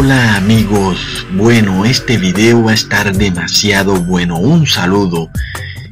Hola 0.00 0.36
amigos, 0.36 1.26
bueno 1.32 1.84
este 1.84 2.18
video 2.18 2.62
va 2.62 2.70
a 2.70 2.74
estar 2.74 3.16
demasiado 3.16 3.96
bueno, 3.96 4.38
un 4.38 4.64
saludo. 4.64 5.28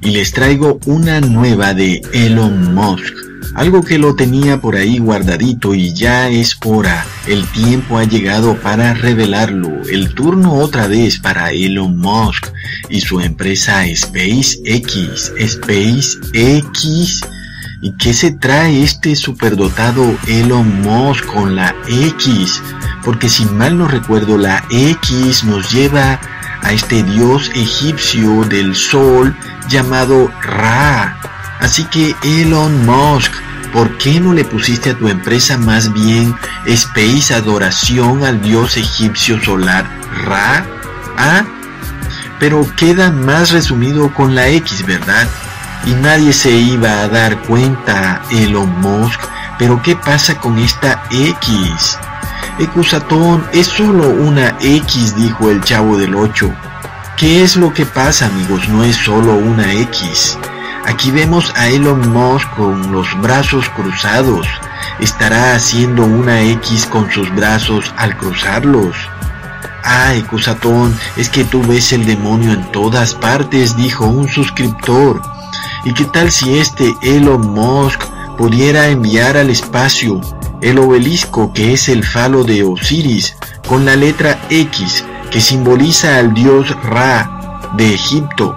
Y 0.00 0.10
les 0.10 0.30
traigo 0.30 0.78
una 0.86 1.20
nueva 1.20 1.74
de 1.74 2.00
Elon 2.12 2.72
Musk, 2.72 3.12
algo 3.56 3.82
que 3.82 3.98
lo 3.98 4.14
tenía 4.14 4.60
por 4.60 4.76
ahí 4.76 4.98
guardadito 4.98 5.74
y 5.74 5.92
ya 5.92 6.30
es 6.30 6.56
hora, 6.64 7.04
el 7.26 7.44
tiempo 7.48 7.98
ha 7.98 8.04
llegado 8.04 8.54
para 8.60 8.94
revelarlo, 8.94 9.82
el 9.90 10.14
turno 10.14 10.54
otra 10.54 10.86
vez 10.86 11.18
para 11.18 11.50
Elon 11.50 11.98
Musk 11.98 12.46
y 12.88 13.00
su 13.00 13.20
empresa 13.20 13.82
SpaceX, 13.92 15.32
SpaceX 15.48 17.22
¿Y 17.86 17.92
qué 17.92 18.12
se 18.12 18.32
trae 18.32 18.82
este 18.82 19.14
superdotado 19.14 20.18
Elon 20.26 20.82
Musk 20.82 21.24
con 21.26 21.54
la 21.54 21.72
X? 21.86 22.60
Porque 23.04 23.28
si 23.28 23.44
mal 23.44 23.78
no 23.78 23.86
recuerdo, 23.86 24.36
la 24.36 24.64
X 24.70 25.44
nos 25.44 25.70
lleva 25.70 26.18
a 26.62 26.72
este 26.72 27.04
dios 27.04 27.48
egipcio 27.54 28.44
del 28.46 28.74
sol 28.74 29.36
llamado 29.68 30.28
Ra. 30.42 31.16
Así 31.60 31.84
que 31.84 32.16
Elon 32.24 32.84
Musk, 32.86 33.30
¿por 33.72 33.96
qué 33.98 34.18
no 34.18 34.34
le 34.34 34.42
pusiste 34.42 34.90
a 34.90 34.98
tu 34.98 35.06
empresa 35.06 35.56
más 35.56 35.92
bien 35.92 36.34
Space 36.66 37.32
Adoración 37.32 38.24
al 38.24 38.42
dios 38.42 38.76
egipcio 38.76 39.40
solar 39.40 39.88
Ra? 40.24 40.66
¿Ah? 41.16 41.44
Pero 42.40 42.66
queda 42.74 43.12
más 43.12 43.52
resumido 43.52 44.12
con 44.12 44.34
la 44.34 44.48
X, 44.48 44.84
¿verdad? 44.84 45.28
Y 45.86 45.94
nadie 45.94 46.32
se 46.32 46.50
iba 46.50 47.02
a 47.02 47.08
dar 47.08 47.40
cuenta, 47.42 48.20
Elon 48.30 48.80
Musk. 48.80 49.20
Pero 49.58 49.80
¿qué 49.82 49.96
pasa 49.96 50.38
con 50.38 50.58
esta 50.58 51.02
X? 51.10 51.98
Ecusatón 52.58 53.46
es 53.52 53.68
solo 53.68 54.08
una 54.08 54.56
X, 54.60 55.14
dijo 55.16 55.50
el 55.50 55.62
chavo 55.62 55.96
del 55.96 56.14
8. 56.14 56.52
¿Qué 57.16 57.42
es 57.42 57.56
lo 57.56 57.72
que 57.72 57.86
pasa, 57.86 58.26
amigos? 58.26 58.68
No 58.68 58.84
es 58.84 58.96
solo 58.96 59.34
una 59.34 59.72
X. 59.72 60.36
Aquí 60.86 61.10
vemos 61.10 61.52
a 61.56 61.68
Elon 61.68 62.12
Musk 62.12 62.48
con 62.56 62.92
los 62.92 63.08
brazos 63.20 63.68
cruzados. 63.70 64.46
¿Estará 65.00 65.54
haciendo 65.54 66.04
una 66.04 66.42
X 66.42 66.86
con 66.86 67.10
sus 67.10 67.34
brazos 67.34 67.92
al 67.96 68.16
cruzarlos? 68.16 68.96
Ah, 69.82 70.14
Ecusatón, 70.14 70.98
es 71.16 71.28
que 71.28 71.44
tú 71.44 71.62
ves 71.62 71.92
el 71.92 72.04
demonio 72.06 72.52
en 72.52 72.70
todas 72.72 73.14
partes, 73.14 73.76
dijo 73.76 74.06
un 74.06 74.28
suscriptor. 74.28 75.35
¿Y 75.86 75.94
qué 75.94 76.04
tal 76.04 76.32
si 76.32 76.58
este 76.58 76.96
Elon 77.00 77.52
Musk 77.52 78.02
pudiera 78.36 78.88
enviar 78.88 79.36
al 79.36 79.50
espacio 79.50 80.20
el 80.60 80.80
obelisco 80.80 81.52
que 81.52 81.74
es 81.74 81.88
el 81.88 82.02
falo 82.02 82.42
de 82.42 82.64
Osiris 82.64 83.36
con 83.68 83.84
la 83.84 83.94
letra 83.94 84.36
X 84.50 85.04
que 85.30 85.40
simboliza 85.40 86.18
al 86.18 86.34
dios 86.34 86.74
Ra 86.82 87.70
de 87.76 87.94
Egipto? 87.94 88.56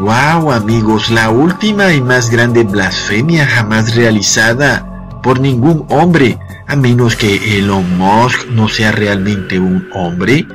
¡Wow 0.00 0.52
amigos! 0.52 1.10
La 1.10 1.30
última 1.30 1.94
y 1.94 2.02
más 2.02 2.28
grande 2.28 2.64
blasfemia 2.64 3.46
jamás 3.46 3.94
realizada 3.94 5.08
por 5.22 5.40
ningún 5.40 5.86
hombre, 5.88 6.38
a 6.66 6.76
menos 6.76 7.16
que 7.16 7.58
Elon 7.58 7.96
Musk 7.96 8.48
no 8.50 8.68
sea 8.68 8.92
realmente 8.92 9.58
un 9.58 9.88
hombre. 9.94 10.46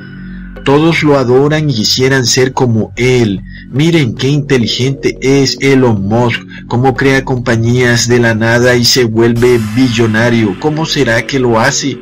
Todos 0.64 1.02
lo 1.02 1.18
adoran 1.18 1.70
y 1.70 1.74
quisieran 1.74 2.26
ser 2.26 2.52
como 2.52 2.92
él, 2.96 3.42
Miren 3.70 4.14
qué 4.14 4.28
inteligente 4.28 5.18
es 5.20 5.58
Elon 5.60 6.08
Musk, 6.08 6.40
cómo 6.68 6.96
crea 6.96 7.22
compañías 7.22 8.08
de 8.08 8.18
la 8.18 8.34
nada 8.34 8.76
y 8.76 8.84
se 8.86 9.04
vuelve 9.04 9.60
billonario. 9.76 10.58
¿Cómo 10.58 10.86
será 10.86 11.26
que 11.26 11.38
lo 11.38 11.60
hace? 11.60 11.98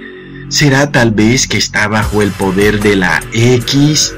¿Será 0.49 0.93
tal 0.93 1.11
vez 1.11 1.49
que 1.49 1.59
está 1.59 1.89
bajo 1.89 2.23
el 2.23 2.31
poder 2.31 2.81
de 2.81 2.95
la 2.95 3.21
X? 3.33 4.15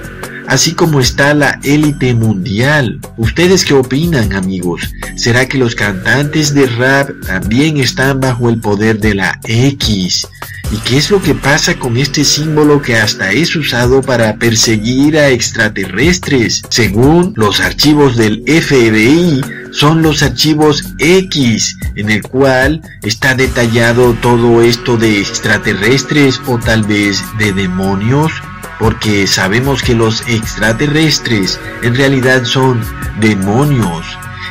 Así 0.47 0.75
como 0.75 1.01
está 1.01 1.33
la 1.33 1.59
élite 1.63 2.15
mundial. 2.15 3.01
¿Ustedes 3.17 3.65
qué 3.65 3.73
opinan 3.73 4.35
amigos? 4.35 4.83
¿Será 5.17 5.49
que 5.49 5.57
los 5.57 5.75
cantantes 5.75 6.53
de 6.53 6.67
rap 6.67 7.09
también 7.27 7.79
están 7.79 8.21
bajo 8.21 8.51
el 8.51 8.61
poder 8.61 9.01
de 9.01 9.15
la 9.15 9.41
X? 9.45 10.29
¿Y 10.71 10.77
qué 10.79 10.99
es 10.99 11.11
lo 11.11 11.23
que 11.23 11.35
pasa 11.35 11.79
con 11.79 11.97
este 11.97 12.25
símbolo 12.25 12.83
que 12.83 12.99
hasta 12.99 13.33
es 13.33 13.57
usado 13.57 14.03
para 14.03 14.37
perseguir 14.37 15.17
a 15.17 15.31
extraterrestres? 15.31 16.63
Según 16.69 17.33
los 17.37 17.61
archivos 17.61 18.19
del 18.19 18.43
FBI, 18.47 19.41
son 19.73 20.03
los 20.03 20.23
archivos 20.23 20.85
X, 20.99 21.75
en 21.95 22.11
el 22.11 22.23
cual 22.23 22.83
está 23.03 23.35
detallado 23.35 24.13
todo 24.21 24.61
esto 24.61 24.99
de 24.99 25.21
extraterrestres 25.21 26.39
o 26.47 26.59
tal 26.59 26.83
vez 26.83 27.25
de 27.39 27.55
demonios, 27.55 28.31
porque 28.79 29.27
sabemos 29.27 29.83
que 29.83 29.95
los 29.95 30.21
extraterrestres 30.29 31.59
en 31.83 31.95
realidad 31.95 32.45
son 32.45 32.83
demonios. 33.21 34.05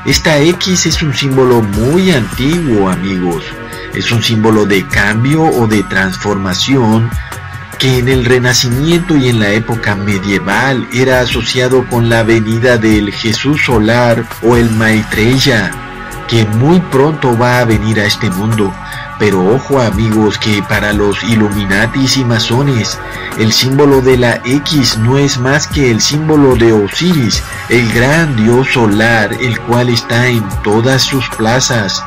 Esta 0.07 0.39
X 0.39 0.88
es 0.88 1.03
un 1.03 1.13
símbolo 1.13 1.61
muy 1.61 2.09
antiguo, 2.09 2.89
amigos 2.89 3.44
es 3.94 4.12
un 4.12 4.24
símbolo 4.24 4.66
de 4.66 4.86
cambio 4.88 5.44
o 5.44 5.68
de 5.68 5.84
transformación 5.84 7.09
que 7.78 8.00
en 8.00 8.09
el 8.09 8.25
Renacimiento 8.25 9.16
y 9.16 9.30
en 9.30 9.40
la 9.40 9.50
época 9.50 9.96
medieval 9.96 10.88
era 10.92 11.22
asociado 11.22 11.86
con 11.88 12.09
la 12.09 12.24
venida 12.24 12.78
del 12.78 13.14
Jesús 13.14 13.66
solar 13.66 14.25
o 14.42 14.58
el 14.58 14.72
Maitreya, 14.72 15.72
que 16.28 16.46
muy 16.46 16.80
pronto 16.80 17.38
va 17.38 17.59
a 17.59 17.66
venir 17.66 18.00
a 18.00 18.06
este 18.06 18.30
mundo. 18.31 18.74
Pero 19.20 19.56
ojo 19.56 19.81
amigos 19.81 20.38
que 20.38 20.62
para 20.64 20.94
los 20.94 21.24
Illuminatis 21.24 22.18
y 22.18 22.25
masones, 22.25 23.00
el 23.40 23.52
símbolo 23.52 24.02
de 24.02 24.18
la 24.18 24.42
X 24.46 24.98
no 24.98 25.18
es 25.18 25.40
más 25.40 25.68
que 25.68 25.92
el 25.92 26.02
símbolo 26.02 26.56
de 26.56 26.72
Osiris, 26.74 27.44
el 27.69 27.92
gran 27.94 28.36
dios 28.36 28.68
solar, 28.74 29.31
el 29.40 29.59
cual 29.62 29.90
está 29.90 30.28
en 30.28 30.44
todas 30.64 31.04
sus 31.04 31.28
plazas. 31.30 32.04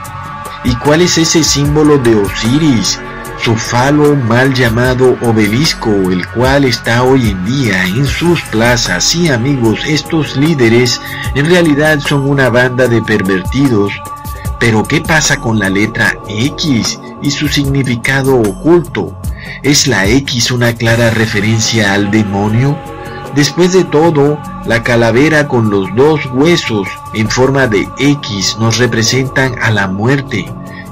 ¿Y 0.62 0.74
cuál 0.76 1.00
es 1.00 1.16
ese 1.16 1.42
símbolo 1.42 1.96
de 1.98 2.14
Osiris? 2.14 3.00
Su 3.42 3.56
falo 3.56 4.14
mal 4.14 4.52
llamado 4.52 5.16
obelisco, 5.22 5.90
el 5.90 6.26
cual 6.28 6.66
está 6.66 7.02
hoy 7.02 7.30
en 7.30 7.44
día 7.46 7.86
en 7.86 8.06
sus 8.06 8.42
plazas. 8.42 9.02
Sí 9.04 9.30
amigos, 9.30 9.80
estos 9.86 10.36
líderes 10.36 11.00
en 11.34 11.46
realidad 11.46 12.00
son 12.00 12.28
una 12.28 12.50
banda 12.50 12.86
de 12.86 13.00
pervertidos. 13.00 13.92
Pero 14.58 14.82
¿qué 14.82 15.00
pasa 15.00 15.40
con 15.40 15.58
la 15.58 15.70
letra 15.70 16.14
X 16.28 17.00
y 17.22 17.30
su 17.30 17.48
significado 17.48 18.38
oculto? 18.38 19.18
¿Es 19.62 19.86
la 19.86 20.06
X 20.06 20.50
una 20.50 20.74
clara 20.74 21.08
referencia 21.08 21.94
al 21.94 22.10
demonio? 22.10 22.76
Después 23.34 23.72
de 23.72 23.84
todo, 23.84 24.38
la 24.66 24.82
calavera 24.82 25.46
con 25.46 25.70
los 25.70 25.94
dos 25.94 26.20
huesos 26.34 26.88
en 27.14 27.30
forma 27.30 27.68
de 27.68 27.88
X 27.98 28.56
nos 28.58 28.78
representan 28.78 29.54
a 29.62 29.70
la 29.70 29.86
muerte, 29.86 30.46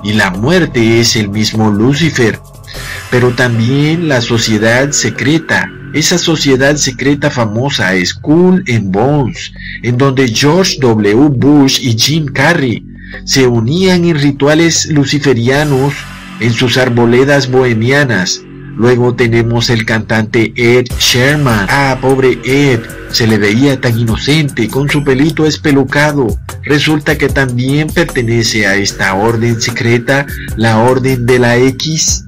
y 0.04 0.12
la 0.12 0.30
muerte 0.30 1.00
es 1.00 1.16
el 1.16 1.28
mismo 1.30 1.70
Lucifer, 1.70 2.38
pero 3.10 3.34
también 3.34 4.08
la 4.08 4.20
sociedad 4.20 4.92
secreta, 4.92 5.68
esa 5.94 6.16
sociedad 6.16 6.76
secreta 6.76 7.30
famosa 7.30 7.92
School 8.04 8.62
and 8.68 8.92
Bones, 8.92 9.52
en 9.82 9.98
donde 9.98 10.28
George 10.28 10.76
W. 10.80 11.28
Bush 11.30 11.80
y 11.82 11.98
Jim 11.98 12.26
Carrey 12.26 12.84
se 13.24 13.46
unían 13.46 14.04
en 14.04 14.18
rituales 14.18 14.86
luciferianos 14.86 15.94
en 16.40 16.52
sus 16.52 16.76
arboledas 16.76 17.50
bohemianas, 17.50 18.42
Luego 18.78 19.12
tenemos 19.12 19.70
el 19.70 19.84
cantante 19.84 20.52
Ed 20.54 20.86
Sherman. 21.00 21.66
Ah, 21.68 21.98
pobre 22.00 22.38
Ed, 22.44 22.80
se 23.10 23.26
le 23.26 23.36
veía 23.36 23.80
tan 23.80 23.98
inocente, 23.98 24.68
con 24.68 24.88
su 24.88 25.02
pelito 25.02 25.46
espelucado. 25.46 26.28
Resulta 26.62 27.18
que 27.18 27.28
también 27.28 27.88
pertenece 27.88 28.68
a 28.68 28.76
esta 28.76 29.14
orden 29.14 29.60
secreta, 29.60 30.26
la 30.56 30.78
Orden 30.78 31.26
de 31.26 31.40
la 31.40 31.56
X. 31.56 32.24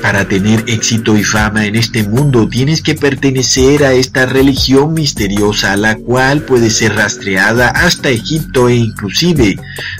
Para 0.00 0.28
tener 0.28 0.62
éxito 0.68 1.16
y 1.16 1.24
fama 1.24 1.66
en 1.66 1.74
este 1.74 2.04
mundo 2.04 2.48
tienes 2.48 2.80
que 2.80 2.94
pertenecer 2.94 3.82
a 3.82 3.92
esta 3.92 4.26
religión 4.26 4.94
misteriosa, 4.94 5.74
la 5.76 5.96
cual 5.96 6.42
puede 6.42 6.70
ser 6.70 6.94
rastreada 6.94 7.70
hasta 7.70 8.08
Egipto 8.08 8.68
e 8.68 8.76
inclusive 8.76 9.56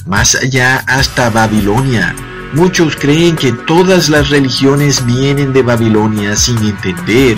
más 0.06 0.37
allá 0.37 0.76
hasta 0.87 1.29
Babilonia. 1.31 2.14
Muchos 2.52 2.96
creen 2.96 3.37
que 3.37 3.52
todas 3.52 4.08
las 4.08 4.31
religiones 4.31 5.04
vienen 5.04 5.52
de 5.52 5.62
Babilonia 5.62 6.37
sin 6.37 6.58
entender 6.58 7.37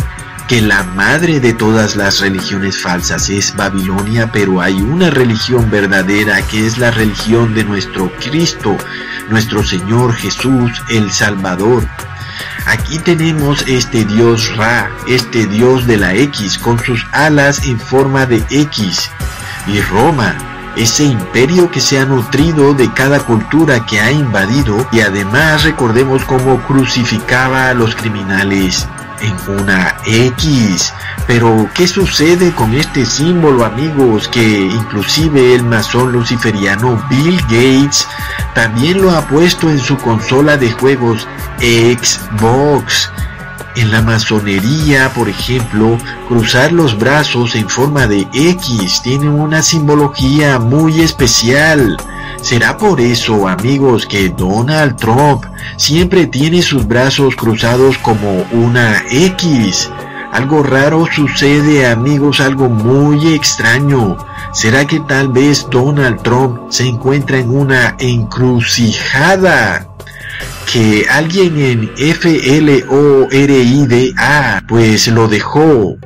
que 0.49 0.61
la 0.63 0.83
madre 0.83 1.41
de 1.41 1.53
todas 1.53 1.97
las 1.97 2.21
religiones 2.21 2.81
falsas 2.81 3.29
es 3.29 3.55
Babilonia, 3.55 4.31
pero 4.33 4.61
hay 4.61 4.81
una 4.81 5.11
religión 5.11 5.71
verdadera 5.71 6.41
que 6.43 6.67
es 6.67 6.79
la 6.79 6.91
religión 6.91 7.55
de 7.55 7.65
nuestro 7.65 8.11
Cristo, 8.19 8.77
nuestro 9.29 9.63
Señor 9.63 10.15
Jesús, 10.15 10.83
el 10.89 11.11
Salvador. 11.11 11.87
Aquí 12.67 12.99
tenemos 12.99 13.63
este 13.67 14.05
Dios 14.05 14.57
Ra, 14.57 14.91
este 15.07 15.47
Dios 15.47 15.87
de 15.87 15.99
la 15.99 16.15
X, 16.15 16.59
con 16.59 16.79
sus 16.79 17.05
alas 17.13 17.67
en 17.67 17.79
forma 17.79 18.25
de 18.25 18.43
X. 18.51 19.11
Y 19.67 19.81
Roma, 19.83 20.35
ese 20.79 21.05
imperio 21.05 21.71
que 21.71 21.81
se 21.81 21.99
ha 21.99 22.05
nutrido 22.05 22.73
de 22.73 22.93
cada 22.93 23.19
cultura 23.19 23.85
que 23.85 24.01
ha 24.01 24.13
invadido 24.13 24.87
y 24.93 25.01
además 25.01 25.65
recordemos 25.65 26.25
cómo 26.25 26.59
crucificaba 26.67 27.69
a 27.69 27.75
los 27.75 27.97
criminales 27.97 28.87
en 29.21 29.35
una 29.59 29.97
X. 30.07 30.95
Pero, 31.27 31.69
¿qué 31.75 31.89
sucede 31.89 32.53
con 32.53 32.73
este 32.75 33.05
símbolo, 33.05 33.65
amigos? 33.65 34.29
Que 34.29 34.61
inclusive 34.61 35.55
el 35.55 35.65
masón 35.65 36.13
luciferiano 36.13 37.03
Bill 37.11 37.41
Gates 37.43 38.07
también 38.55 39.03
lo 39.03 39.11
ha 39.11 39.27
puesto 39.27 39.69
en 39.69 39.81
su 39.81 39.97
consola 39.99 40.57
de 40.57 40.71
juegos 40.71 41.27
Xbox. 41.59 43.11
En 43.77 43.93
la 43.93 44.03
masonería, 44.03 45.13
por 45.15 45.29
ejemplo, 45.29 45.99
cruzar 46.27 46.73
los 46.73 46.99
brazos 46.99 47.55
en 47.55 47.69
forma 47.69 48.07
de 48.07 48.27
X 48.33 49.03
tiene 49.03 49.29
una 49.29 49.63
simbología 49.63 50.59
muy 50.59 51.01
especial. 51.01 51.97
Será 52.43 52.77
por 52.77 53.01
eso, 53.01 53.47
amigos, 53.47 54.07
que 54.07 54.31
Donald 54.31 54.97
Trump 54.97 55.45
siempre 55.77 56.27
tiene 56.27 56.63
sus 56.63 56.87
brazos 56.87 57.37
cruzados 57.37 57.99
como 57.99 58.47
una 58.53 59.03
X. 59.11 59.91
Algo 60.33 60.63
raro 60.63 61.07
sucede, 61.11 61.87
amigos, 61.87 62.41
algo 62.41 62.69
muy 62.69 63.35
extraño. 63.35 64.17
¿Será 64.53 64.87
que 64.87 65.01
tal 65.01 65.29
vez 65.29 65.67
Donald 65.71 66.23
Trump 66.23 66.71
se 66.71 66.87
encuentra 66.87 67.39
en 67.39 67.51
una 67.51 67.97
encrucijada? 67.99 69.89
Que 70.73 71.07
alguien 71.09 71.59
en 71.59 71.91
FLORIDA 73.31 74.65
pues 74.69 75.09
lo 75.09 75.27
dejó 75.27 75.97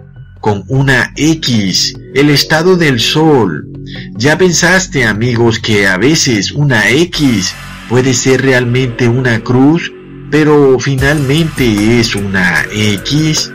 con 0.41 0.65
una 0.69 1.13
X, 1.17 1.95
el 2.15 2.31
estado 2.31 2.77
del 2.77 3.01
sol. 3.01 3.67
¿Ya 4.15 4.39
pensaste 4.39 5.05
amigos 5.05 5.59
que 5.59 5.89
a 5.89 5.97
veces 5.97 6.53
una 6.53 6.89
X 6.91 7.55
puede 7.89 8.15
ser 8.15 8.43
realmente 8.43 9.09
una 9.09 9.41
cruz, 9.41 9.93
pero 10.31 10.79
finalmente 10.79 11.99
es 11.99 12.15
una 12.15 12.65
X? 12.73 13.53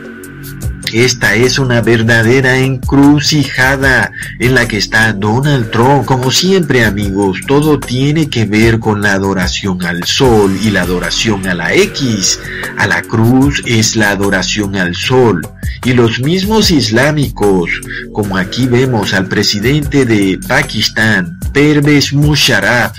Esta 0.92 1.34
es 1.34 1.58
una 1.58 1.82
verdadera 1.82 2.58
encrucijada 2.58 4.10
en 4.38 4.54
la 4.54 4.66
que 4.66 4.78
está 4.78 5.12
Donald 5.12 5.70
Trump. 5.70 6.06
Como 6.06 6.30
siempre 6.30 6.84
amigos, 6.84 7.40
todo 7.46 7.78
tiene 7.78 8.30
que 8.30 8.46
ver 8.46 8.78
con 8.78 9.02
la 9.02 9.12
adoración 9.12 9.84
al 9.84 10.04
sol 10.04 10.56
y 10.62 10.70
la 10.70 10.82
adoración 10.82 11.46
a 11.46 11.54
la 11.54 11.74
X. 11.74 12.40
A 12.78 12.86
la 12.86 13.02
cruz 13.02 13.62
es 13.66 13.96
la 13.96 14.10
adoración 14.10 14.76
al 14.76 14.94
sol. 14.94 15.42
Y 15.84 15.92
los 15.92 16.20
mismos 16.20 16.70
islámicos, 16.70 17.70
como 18.12 18.36
aquí 18.36 18.66
vemos 18.66 19.12
al 19.12 19.26
presidente 19.26 20.04
de 20.06 20.38
Pakistán, 20.48 21.38
Pervez 21.52 22.12
Musharraf, 22.12 22.96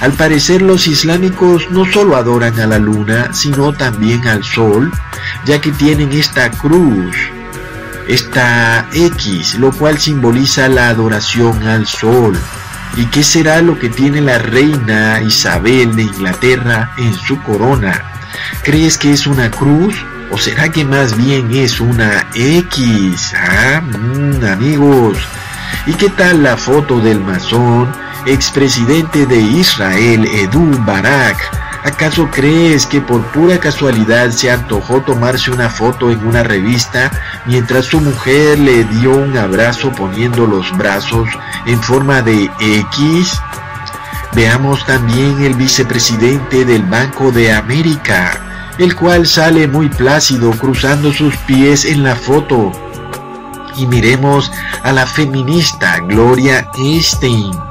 al 0.00 0.12
parecer 0.12 0.62
los 0.62 0.86
islámicos 0.86 1.70
no 1.70 1.84
solo 1.84 2.16
adoran 2.16 2.58
a 2.60 2.66
la 2.66 2.78
luna, 2.78 3.32
sino 3.32 3.72
también 3.72 4.26
al 4.28 4.44
sol, 4.44 4.92
ya 5.44 5.60
que 5.60 5.72
tienen 5.72 6.12
esta 6.12 6.50
cruz, 6.50 7.16
esta 8.06 8.86
X, 8.92 9.56
lo 9.58 9.72
cual 9.72 9.98
simboliza 9.98 10.68
la 10.68 10.88
adoración 10.90 11.66
al 11.66 11.86
sol. 11.86 12.38
¿Y 12.96 13.06
qué 13.06 13.22
será 13.22 13.60
lo 13.60 13.78
que 13.78 13.88
tiene 13.88 14.20
la 14.20 14.38
reina 14.38 15.20
Isabel 15.20 15.94
de 15.94 16.02
Inglaterra 16.02 16.92
en 16.96 17.14
su 17.14 17.40
corona? 17.42 18.02
¿Crees 18.62 18.98
que 18.98 19.12
es 19.12 19.26
una 19.26 19.50
cruz? 19.50 19.94
¿O 20.30 20.38
será 20.38 20.70
que 20.70 20.84
más 20.84 21.16
bien 21.16 21.50
es 21.52 21.80
una 21.80 22.26
X? 22.34 23.34
Ah, 23.36 23.80
mm, 23.80 24.44
amigos. 24.44 25.18
¿Y 25.86 25.94
qué 25.94 26.08
tal 26.10 26.42
la 26.42 26.56
foto 26.56 27.00
del 27.00 27.20
masón? 27.20 27.88
Expresidente 28.26 29.26
de 29.26 29.38
Israel, 29.38 30.24
Edu 30.26 30.70
Barak, 30.84 31.36
¿acaso 31.84 32.28
crees 32.30 32.86
que 32.86 33.00
por 33.00 33.22
pura 33.32 33.58
casualidad 33.58 34.30
se 34.30 34.50
antojó 34.50 35.00
tomarse 35.02 35.50
una 35.50 35.68
foto 35.68 36.10
en 36.10 36.26
una 36.26 36.42
revista 36.42 37.10
mientras 37.46 37.86
su 37.86 38.00
mujer 38.00 38.58
le 38.58 38.84
dio 38.84 39.16
un 39.16 39.36
abrazo 39.36 39.92
poniendo 39.92 40.46
los 40.46 40.76
brazos 40.76 41.28
en 41.66 41.80
forma 41.82 42.22
de 42.22 42.50
X? 42.60 43.40
Veamos 44.34 44.84
también 44.84 45.42
el 45.42 45.54
vicepresidente 45.54 46.64
del 46.64 46.82
Banco 46.84 47.32
de 47.32 47.52
América, 47.52 48.74
el 48.78 48.94
cual 48.94 49.26
sale 49.26 49.66
muy 49.66 49.88
plácido 49.88 50.50
cruzando 50.50 51.12
sus 51.12 51.36
pies 51.38 51.84
en 51.84 52.04
la 52.04 52.14
foto. 52.14 52.72
Y 53.76 53.86
miremos 53.86 54.50
a 54.82 54.92
la 54.92 55.06
feminista 55.06 55.98
Gloria 56.00 56.68
Stein 57.00 57.67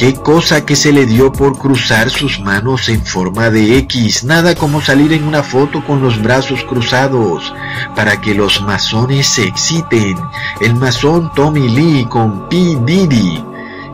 Qué 0.00 0.14
cosa 0.14 0.64
que 0.64 0.76
se 0.76 0.94
le 0.94 1.04
dio 1.04 1.30
por 1.30 1.58
cruzar 1.58 2.08
sus 2.08 2.40
manos 2.40 2.88
en 2.88 3.04
forma 3.04 3.50
de 3.50 3.76
X, 3.80 4.24
nada 4.24 4.54
como 4.54 4.80
salir 4.80 5.12
en 5.12 5.24
una 5.24 5.42
foto 5.42 5.84
con 5.84 6.00
los 6.00 6.22
brazos 6.22 6.64
cruzados, 6.64 7.52
para 7.94 8.18
que 8.18 8.34
los 8.34 8.62
masones 8.62 9.26
se 9.26 9.44
exciten. 9.44 10.16
El 10.62 10.74
masón 10.76 11.30
Tommy 11.34 11.68
Lee 11.68 12.06
con 12.08 12.48
P. 12.48 12.78
Diddy 12.86 13.44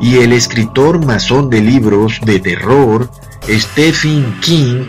y 0.01 0.19
el 0.19 0.33
escritor 0.33 1.05
masón 1.05 1.51
de 1.51 1.61
libros 1.61 2.21
de 2.23 2.39
terror 2.39 3.11
Stephen 3.49 4.39
King 4.41 4.87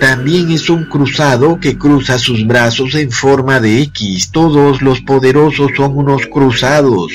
también 0.00 0.50
es 0.50 0.70
un 0.70 0.84
cruzado 0.84 1.58
que 1.60 1.76
cruza 1.76 2.18
sus 2.18 2.46
brazos 2.46 2.94
en 2.94 3.10
forma 3.10 3.60
de 3.60 3.82
X. 3.82 4.30
Todos 4.30 4.82
los 4.82 5.00
poderosos 5.00 5.70
son 5.76 5.96
unos 5.96 6.26
cruzados. 6.26 7.12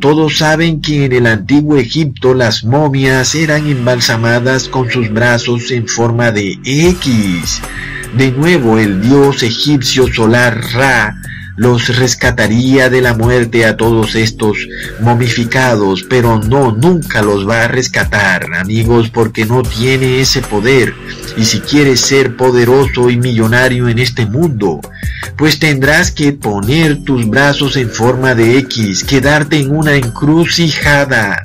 Todos 0.00 0.38
saben 0.38 0.80
que 0.80 1.06
en 1.06 1.12
el 1.12 1.26
antiguo 1.26 1.76
Egipto 1.76 2.34
las 2.34 2.64
momias 2.64 3.34
eran 3.34 3.66
embalsamadas 3.66 4.68
con 4.68 4.90
sus 4.90 5.10
brazos 5.10 5.70
en 5.70 5.88
forma 5.88 6.30
de 6.30 6.58
X. 6.64 7.60
De 8.14 8.30
nuevo 8.30 8.78
el 8.78 9.00
dios 9.00 9.42
egipcio 9.42 10.06
solar 10.12 10.60
Ra 10.72 11.14
los 11.58 11.96
rescataría 11.96 12.88
de 12.88 13.00
la 13.00 13.14
muerte 13.14 13.66
a 13.66 13.76
todos 13.76 14.14
estos 14.14 14.56
momificados, 15.00 16.04
pero 16.08 16.38
no, 16.38 16.70
nunca 16.70 17.20
los 17.20 17.48
va 17.48 17.64
a 17.64 17.68
rescatar, 17.68 18.46
amigos, 18.54 19.10
porque 19.10 19.44
no 19.44 19.62
tiene 19.62 20.20
ese 20.20 20.40
poder. 20.40 20.94
Y 21.36 21.44
si 21.44 21.58
quieres 21.58 22.00
ser 22.00 22.36
poderoso 22.36 23.10
y 23.10 23.16
millonario 23.16 23.88
en 23.88 23.98
este 23.98 24.24
mundo, 24.24 24.80
pues 25.36 25.58
tendrás 25.58 26.12
que 26.12 26.32
poner 26.32 27.02
tus 27.02 27.28
brazos 27.28 27.76
en 27.76 27.90
forma 27.90 28.36
de 28.36 28.58
X, 28.58 29.02
quedarte 29.02 29.58
en 29.58 29.74
una 29.74 29.96
encrucijada. 29.96 31.42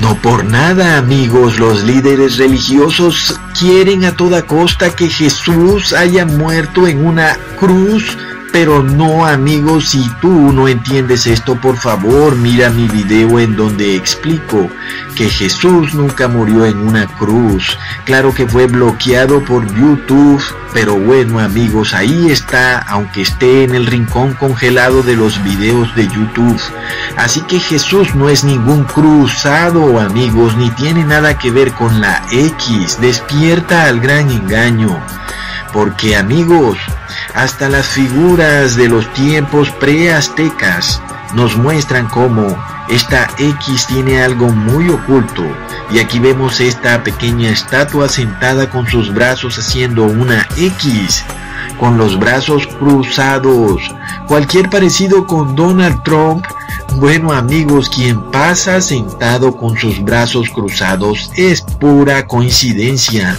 No 0.00 0.20
por 0.20 0.44
nada, 0.44 0.98
amigos, 0.98 1.58
los 1.58 1.82
líderes 1.84 2.36
religiosos 2.36 3.40
quieren 3.58 4.04
a 4.04 4.14
toda 4.14 4.42
costa 4.42 4.94
que 4.94 5.08
Jesús 5.08 5.94
haya 5.94 6.26
muerto 6.26 6.86
en 6.86 7.06
una 7.06 7.38
cruz 7.58 8.18
pero 8.54 8.84
no 8.84 9.26
amigos, 9.26 9.88
si 9.88 10.08
tú 10.20 10.30
no 10.30 10.68
entiendes 10.68 11.26
esto, 11.26 11.60
por 11.60 11.76
favor 11.76 12.36
mira 12.36 12.70
mi 12.70 12.86
video 12.86 13.40
en 13.40 13.56
donde 13.56 13.96
explico 13.96 14.70
que 15.16 15.28
Jesús 15.28 15.92
nunca 15.92 16.28
murió 16.28 16.64
en 16.64 16.78
una 16.78 17.08
cruz. 17.08 17.76
Claro 18.04 18.32
que 18.32 18.46
fue 18.46 18.68
bloqueado 18.68 19.44
por 19.44 19.66
YouTube, 19.74 20.40
pero 20.72 20.96
bueno 20.96 21.40
amigos, 21.40 21.94
ahí 21.94 22.30
está, 22.30 22.78
aunque 22.78 23.22
esté 23.22 23.64
en 23.64 23.74
el 23.74 23.86
rincón 23.86 24.34
congelado 24.34 25.02
de 25.02 25.16
los 25.16 25.42
videos 25.42 25.92
de 25.96 26.06
YouTube. 26.06 26.62
Así 27.16 27.40
que 27.40 27.58
Jesús 27.58 28.14
no 28.14 28.28
es 28.28 28.44
ningún 28.44 28.84
cruzado 28.84 29.98
amigos, 29.98 30.56
ni 30.56 30.70
tiene 30.70 31.02
nada 31.02 31.36
que 31.36 31.50
ver 31.50 31.72
con 31.72 32.00
la 32.00 32.22
X. 32.30 33.00
Despierta 33.00 33.86
al 33.86 33.98
gran 33.98 34.30
engaño. 34.30 34.96
Porque 35.72 36.14
amigos, 36.14 36.78
hasta 37.34 37.68
las 37.68 37.86
figuras 37.86 38.76
de 38.76 38.88
los 38.88 39.12
tiempos 39.12 39.70
preaztecas 39.72 41.02
nos 41.34 41.56
muestran 41.56 42.08
cómo 42.08 42.56
esta 42.88 43.28
X 43.38 43.86
tiene 43.86 44.22
algo 44.22 44.48
muy 44.48 44.88
oculto 44.88 45.42
y 45.90 45.98
aquí 45.98 46.18
vemos 46.18 46.60
esta 46.60 47.02
pequeña 47.02 47.50
estatua 47.50 48.08
sentada 48.08 48.70
con 48.70 48.86
sus 48.86 49.12
brazos 49.12 49.58
haciendo 49.58 50.04
una 50.04 50.46
X 50.56 51.24
con 51.78 51.98
los 51.98 52.18
brazos 52.18 52.66
cruzados. 52.66 53.82
Cualquier 54.28 54.70
parecido 54.70 55.26
con 55.26 55.56
Donald 55.56 56.02
Trump, 56.02 56.44
bueno 56.96 57.32
amigos, 57.32 57.90
quien 57.90 58.20
pasa 58.30 58.80
sentado 58.80 59.56
con 59.56 59.76
sus 59.76 60.02
brazos 60.02 60.48
cruzados 60.50 61.30
es 61.36 61.62
pura 61.62 62.26
coincidencia. 62.26 63.36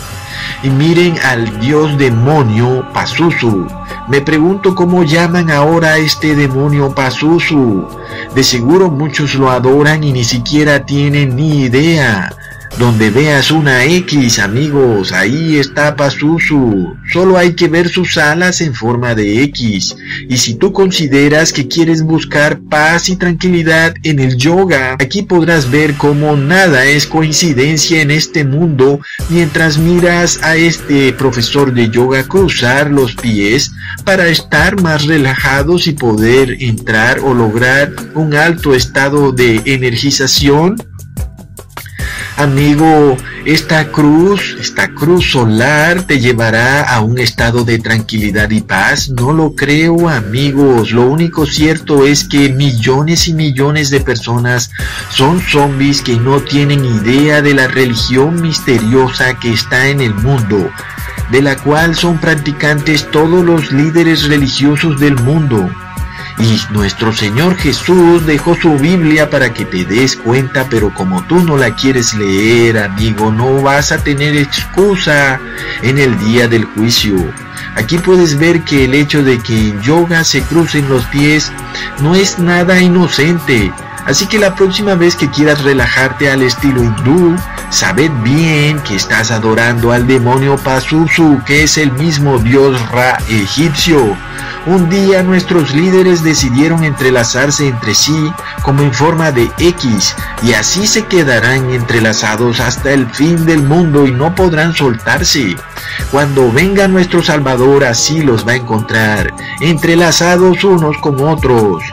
Y 0.64 0.70
miren 0.70 1.18
al 1.24 1.60
dios 1.60 1.98
demonio 1.98 2.86
Pazuzu. 2.94 3.68
Me 4.08 4.22
pregunto 4.22 4.76
cómo 4.76 5.04
llaman 5.04 5.52
ahora 5.52 5.94
a 5.94 5.98
este 5.98 6.36
demonio 6.36 6.94
Pazuzu. 6.94 7.88
De 8.34 8.44
seguro 8.44 8.90
muchos 8.90 9.36
lo 9.36 9.50
adoran 9.50 10.04
y 10.04 10.12
ni 10.12 10.24
siquiera 10.24 10.86
tienen 10.86 11.36
ni 11.36 11.64
idea. 11.64 12.32
Donde 12.78 13.10
veas 13.10 13.52
una 13.52 13.86
X, 13.86 14.38
amigos, 14.38 15.14
ahí 15.14 15.56
está 15.56 15.96
Pazuzu. 15.96 16.94
Solo 17.14 17.38
hay 17.38 17.54
que 17.54 17.70
ver 17.70 17.88
sus 17.88 18.18
alas 18.18 18.60
en 18.60 18.74
forma 18.74 19.16
de 19.16 19.44
X. 19.44 19.96
Y 20.28 20.36
si 20.36 20.56
tú 20.56 20.74
consideras 20.74 21.54
que 21.54 21.70
quieres 21.70 22.04
buscar 22.04 22.60
paz 22.60 23.08
y 23.08 23.16
tranquilidad 23.16 23.94
en 24.04 24.20
el 24.20 24.36
yoga, 24.36 24.98
aquí 25.00 25.22
podrás 25.22 25.72
ver 25.72 25.94
cómo 25.94 26.36
nada 26.36 26.84
es 26.86 27.08
coincidencia 27.08 28.02
en 28.02 28.12
este 28.12 28.44
mundo 28.44 29.00
mientras 29.30 29.78
miras 29.78 30.44
a 30.44 30.58
este 30.58 31.14
profesor 31.14 31.74
de 31.74 31.90
yoga 31.90 32.24
cruzar 32.24 32.92
los 32.92 33.16
pies 33.16 33.72
para 34.04 34.28
estar 34.28 34.82
más 34.82 35.06
relajados 35.06 35.88
y 35.88 35.94
poder 35.94 36.58
entrar 36.62 37.20
o 37.20 37.34
lograr 37.34 37.94
un 38.16 38.34
alto 38.36 38.76
estado 38.76 39.32
de 39.32 39.62
energización 39.64 40.76
Amigo, 42.38 43.16
esta 43.46 43.88
cruz, 43.94 44.58
esta 44.60 44.90
cruz 44.90 45.32
solar 45.32 46.04
te 46.04 46.20
llevará 46.20 46.84
a 46.84 47.00
un 47.00 47.18
estado 47.18 47.64
de 47.64 47.80
tranquilidad 47.80 48.50
y 48.50 48.60
paz. 48.60 49.10
No 49.10 49.32
lo 49.32 49.56
creo, 49.56 50.10
amigos. 50.10 50.92
Lo 50.92 51.08
único 51.08 51.46
cierto 51.46 52.06
es 52.06 52.26
que 52.26 52.50
millones 52.50 53.30
y 53.30 53.34
millones 53.34 53.90
de 53.90 54.02
personas 54.02 54.70
son 55.10 55.40
zombies 55.40 56.02
que 56.02 56.18
no 56.18 56.42
tienen 56.42 56.84
idea 56.84 57.42
de 57.42 57.54
la 57.54 57.68
religión 57.68 58.42
misteriosa 58.42 59.40
que 59.40 59.54
está 59.54 59.88
en 59.88 60.02
el 60.02 60.14
mundo, 60.14 60.70
de 61.32 61.42
la 61.42 61.56
cual 61.56 61.96
son 61.96 62.18
practicantes 62.18 63.10
todos 63.12 63.46
los 63.46 63.72
líderes 63.72 64.28
religiosos 64.28 65.00
del 65.00 65.16
mundo. 65.16 65.70
Y 66.38 66.60
nuestro 66.72 67.14
Señor 67.14 67.56
Jesús 67.56 68.26
dejó 68.26 68.56
su 68.56 68.78
Biblia 68.78 69.30
para 69.30 69.54
que 69.54 69.64
te 69.64 69.86
des 69.86 70.18
cuenta, 70.18 70.68
pero 70.70 70.94
como 70.94 71.24
tú 71.24 71.40
no 71.40 71.58
la 71.58 71.74
quieres 71.76 72.14
leer, 72.14 72.78
amigo, 72.78 73.32
no 73.32 73.62
vas 73.62 73.94
a 73.94 74.04
tener 74.04 74.36
excusa 74.36 75.40
en 75.82 75.98
el 75.98 76.18
día 76.20 76.48
del 76.48 76.66
juicio. 76.66 77.16
Aquí 77.76 77.98
puedes 77.98 78.38
ver 78.38 78.64
que 78.64 78.86
el 78.86 78.94
hecho 78.94 79.24
de 79.24 79.40
que 79.40 79.70
en 79.70 79.82
yoga 79.82 80.24
se 80.24 80.42
crucen 80.42 80.90
los 80.90 81.06
pies 81.06 81.52
no 82.00 82.16
es 82.16 82.38
nada 82.38 82.82
inocente. 82.82 83.72
Así 84.06 84.28
que 84.28 84.38
la 84.38 84.56
próxima 84.56 84.96
vez 84.96 85.16
que 85.16 85.30
quieras 85.30 85.64
relajarte 85.64 86.30
al 86.30 86.42
estilo 86.44 86.84
hindú, 86.84 87.36
sabed 87.76 88.10
bien 88.24 88.80
que 88.80 88.96
estás 88.96 89.32
adorando 89.32 89.92
al 89.92 90.08
demonio 90.08 90.56
Pazuzu, 90.56 91.42
que 91.46 91.64
es 91.64 91.78
el 91.78 91.92
mismo 91.92 92.40
dios 92.40 92.90
Ra 92.90 93.18
egipcio. 93.28 94.16
Un 94.66 94.90
día 94.90 95.24
nuestros 95.24 95.76
líderes 95.76 96.24
decidieron 96.24 96.86
entrelazarse 96.86 97.68
entre 97.68 97.94
sí 97.94 98.32
como 98.62 98.82
en 98.82 98.94
forma 98.94 99.34
de 99.34 99.52
X 99.60 100.16
y 100.42 100.54
así 100.54 100.88
se 100.88 101.04
quedarán 101.04 101.70
entrelazados 101.70 102.62
hasta 102.62 102.94
el 102.94 103.08
fin 103.08 103.46
del 103.46 103.62
mundo 103.62 104.08
y 104.08 104.12
no 104.12 104.34
podrán 104.34 104.74
soltarse. 104.74 105.58
Cuando 106.12 106.50
venga 106.54 106.88
nuestro 106.88 107.22
Salvador 107.22 107.84
así 107.84 108.22
los 108.22 108.48
va 108.48 108.54
a 108.54 108.56
encontrar, 108.56 109.34
entrelazados 109.60 110.64
unos 110.64 110.98
con 111.00 111.22
otros. 111.22 111.84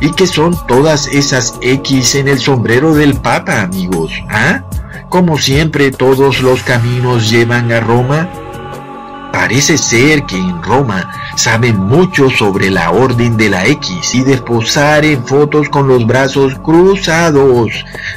¿Y 0.00 0.10
que 0.12 0.26
son 0.26 0.58
todas 0.66 1.06
esas 1.06 1.54
X 1.60 2.16
en 2.16 2.26
el 2.26 2.40
sombrero 2.40 2.94
del 2.94 3.14
Papa, 3.14 3.62
amigos? 3.62 4.12
¿Ah? 4.28 4.62
Como 5.10 5.38
siempre 5.38 5.90
todos 5.90 6.40
los 6.40 6.62
caminos 6.62 7.28
llevan 7.28 7.72
a 7.72 7.80
Roma. 7.80 8.28
Parece 9.32 9.76
ser 9.76 10.22
que 10.22 10.36
en 10.36 10.62
Roma 10.62 11.10
saben 11.34 11.78
mucho 11.80 12.30
sobre 12.30 12.70
la 12.70 12.92
orden 12.92 13.36
de 13.36 13.50
la 13.50 13.66
X 13.66 14.14
y 14.14 14.22
de 14.22 14.38
posar 14.38 15.04
en 15.04 15.26
fotos 15.26 15.68
con 15.68 15.88
los 15.88 16.06
brazos 16.06 16.54
cruzados. 16.60 17.72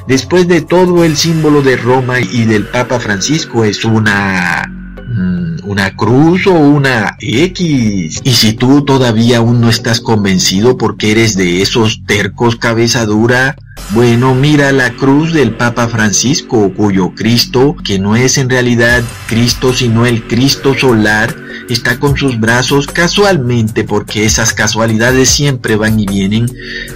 Después 0.08 0.48
de 0.48 0.62
todo, 0.62 1.04
el 1.04 1.18
símbolo 1.18 1.64
de 1.64 1.78
Roma 1.78 2.20
y 2.20 2.46
del 2.46 2.68
Papa 2.68 3.00
Francisco 3.00 3.64
es 3.64 3.84
una 3.86 4.62
mm, 4.68 5.68
una 5.68 5.96
cruz 5.96 6.46
o 6.46 6.54
una 6.54 7.18
X. 7.20 8.22
Y 8.24 8.34
si 8.34 8.54
tú 8.54 8.86
todavía 8.86 9.38
aún 9.38 9.62
no 9.62 9.70
estás 9.72 10.00
convencido 10.00 10.78
porque 10.78 11.10
eres 11.10 11.36
de 11.36 11.64
esos 11.64 12.04
tercos 12.06 12.56
cabeza 12.56 13.08
dura, 13.08 13.56
bueno, 13.94 14.34
mira 14.34 14.72
la 14.72 14.92
cruz 14.94 15.34
del 15.34 15.51
Papa 15.51 15.88
Francisco, 15.88 16.74
cuyo 16.74 17.13
Cristo, 17.13 17.75
que 17.84 18.00
no 18.00 18.15
es 18.15 18.38
en 18.38 18.50
realidad 18.50 19.03
Cristo 19.27 19.74
sino 19.74 20.06
el 20.06 20.24
Cristo 20.24 20.74
solar, 20.74 21.36
está 21.70 22.00
con 22.00 22.18
sus 22.18 22.39
brazos 22.39 22.88
casualmente, 22.88 23.84
porque 23.84 24.25
esas 24.25 24.53
casualidades 24.53 25.30
siempre 25.30 25.75
van 25.75 26.00
y 26.00 26.08
vienen, 26.08 26.51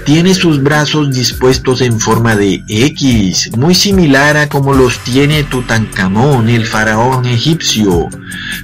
tiene 0.05 0.33
sus 0.33 0.61
brazos 0.61 1.13
dispuestos 1.13 1.81
en 1.81 1.99
forma 1.99 2.35
de 2.35 2.63
X, 2.67 3.51
muy 3.55 3.75
similar 3.75 4.35
a 4.35 4.49
como 4.49 4.73
los 4.73 4.97
tiene 4.99 5.43
Tutankamón, 5.43 6.49
el 6.49 6.65
faraón 6.65 7.25
egipcio. 7.27 8.09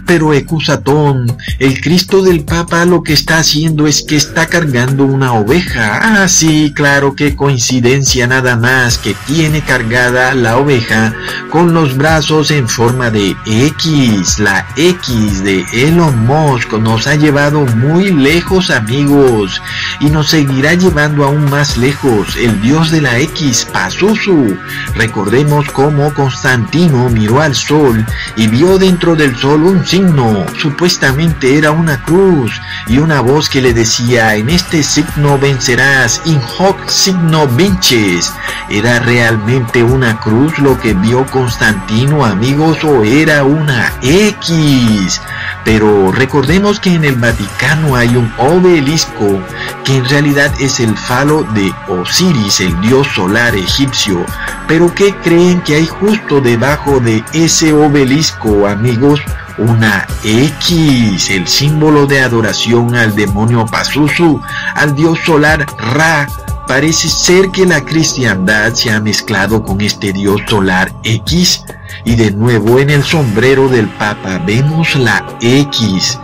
Pero 0.05 0.33
Ecusatón, 0.33 1.37
el 1.59 1.81
Cristo 1.81 2.21
del 2.21 2.43
Papa 2.43 2.85
lo 2.85 3.03
que 3.03 3.13
está 3.13 3.37
haciendo 3.37 3.87
es 3.87 4.03
que 4.03 4.15
está 4.15 4.47
cargando 4.47 5.05
una 5.05 5.33
oveja. 5.33 5.99
Ah, 6.01 6.27
sí, 6.27 6.73
claro, 6.75 7.15
qué 7.15 7.35
coincidencia 7.35 8.02
nada 8.27 8.57
más 8.57 8.97
que 8.97 9.15
tiene 9.25 9.61
cargada 9.61 10.33
la 10.35 10.57
oveja 10.57 11.13
con 11.49 11.73
los 11.73 11.95
brazos 11.95 12.51
en 12.51 12.67
forma 12.67 13.09
de 13.09 13.35
X, 13.45 14.39
la 14.39 14.67
X 14.75 15.41
de 15.43 15.65
Elon 15.71 16.25
Musk 16.25 16.73
nos 16.73 17.07
ha 17.07 17.15
llevado 17.15 17.61
muy 17.77 18.11
lejos 18.11 18.69
amigos 18.71 19.61
y 20.01 20.09
nos 20.09 20.29
seguirá 20.29 20.73
llevando 20.73 21.23
aún 21.23 21.49
más 21.49 21.77
lejos 21.77 22.35
el 22.35 22.61
dios 22.61 22.91
de 22.91 23.01
la 23.01 23.19
X, 23.19 23.67
Pazuzu. 23.71 24.57
Recordemos 24.95 25.69
cómo 25.71 26.13
Constantino 26.13 27.09
miró 27.09 27.41
al 27.41 27.55
sol 27.55 28.05
y 28.35 28.47
vio 28.47 28.77
dentro 28.77 29.15
del 29.15 29.35
sol 29.37 29.63
un 29.63 29.85
signo, 29.85 30.45
supuestamente 30.59 31.57
era 31.57 31.71
una 31.71 32.03
cruz 32.03 32.51
y 32.87 32.97
una 32.97 33.21
voz 33.21 33.47
que 33.47 33.61
le 33.61 33.73
decía 33.73 34.35
en 34.35 34.49
este 34.49 34.83
signo 34.83 35.39
vencerás, 35.39 36.21
in 36.25 36.41
hoc 36.57 36.89
signo 36.89 37.47
¿Era 38.69 38.97
realmente 38.97 39.83
una 39.83 40.19
cruz 40.19 40.57
lo 40.57 40.79
que 40.79 40.95
vio 40.95 41.27
Constantino 41.27 42.25
amigos 42.25 42.83
o 42.83 43.03
era 43.03 43.43
una 43.43 43.93
X? 44.01 45.21
Pero 45.63 46.11
recordemos 46.11 46.79
que 46.79 46.95
en 46.95 47.05
el 47.05 47.15
Vaticano 47.15 47.95
hay 47.95 48.15
un 48.15 48.33
obelisco 48.39 49.39
que 49.85 49.97
en 49.97 50.09
realidad 50.09 50.51
es 50.59 50.79
el 50.79 50.97
falo 50.97 51.43
de 51.53 51.71
Osiris, 51.87 52.61
el 52.61 52.81
dios 52.81 53.07
solar 53.13 53.55
egipcio. 53.55 54.25
Pero 54.67 54.91
¿qué 54.95 55.13
creen 55.17 55.61
que 55.61 55.75
hay 55.75 55.85
justo 55.85 56.41
debajo 56.41 56.99
de 56.99 57.23
ese 57.33 57.73
obelisco, 57.73 58.67
amigos? 58.67 59.21
Una 59.59 60.07
X, 60.23 61.29
el 61.29 61.47
símbolo 61.47 62.07
de 62.07 62.21
adoración 62.21 62.95
al 62.95 63.15
demonio 63.15 63.67
Pazuzu, 63.67 64.41
al 64.73 64.95
dios 64.95 65.19
solar 65.23 65.67
Ra. 65.77 66.27
Parece 66.67 67.09
ser 67.09 67.49
que 67.51 67.65
la 67.65 67.83
cristiandad 67.83 68.73
se 68.73 68.91
ha 68.91 68.99
mezclado 68.99 69.63
con 69.63 69.81
este 69.81 70.13
dios 70.13 70.41
solar 70.47 70.91
X 71.03 71.63
y 72.05 72.15
de 72.15 72.31
nuevo 72.31 72.79
en 72.79 72.89
el 72.89 73.03
sombrero 73.03 73.67
del 73.67 73.87
Papa 73.87 74.41
vemos 74.45 74.95
la 74.95 75.25
X 75.41 76.17